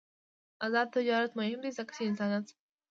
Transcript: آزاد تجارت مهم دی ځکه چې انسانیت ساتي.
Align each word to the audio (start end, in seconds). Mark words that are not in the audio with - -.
آزاد 0.65 0.87
تجارت 0.97 1.31
مهم 1.39 1.59
دی 1.63 1.71
ځکه 1.77 1.91
چې 1.97 2.01
انسانیت 2.09 2.43
ساتي. 2.49 2.55